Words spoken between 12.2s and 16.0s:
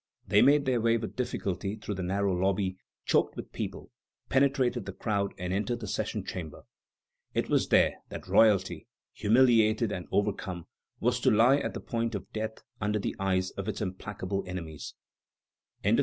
death under the eyes of its implacable enemies. XXIX.